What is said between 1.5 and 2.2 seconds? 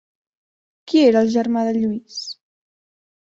de Lluís?